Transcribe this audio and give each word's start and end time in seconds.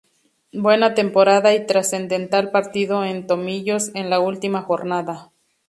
Buena 0.53 0.95
temporada 0.95 1.53
y 1.53 1.67
trascendental 1.67 2.49
partido 2.49 3.03
en 3.05 3.27
Tomillos 3.27 3.91
en 3.93 4.09
la 4.09 4.19
última 4.19 4.63
jornada. 4.63 5.29